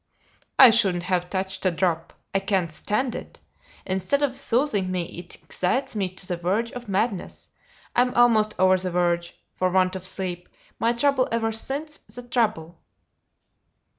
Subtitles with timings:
[0.57, 2.11] "I shouldn't have touched a drop.
[2.33, 3.39] I can't stand it.
[3.85, 7.49] Instead of soothing me it excites me to the verge of madness.
[7.95, 12.79] I'm almost over the verge for want of sleep my trouble ever since the trouble."